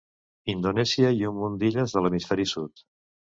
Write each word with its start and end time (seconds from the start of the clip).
Indonèsia 0.53 1.11
i 1.17 1.21
un 1.33 1.37
munt 1.41 1.59
d'illes 1.65 1.95
de 1.99 2.03
l'hemisferi 2.07 2.49
sud. 2.55 2.85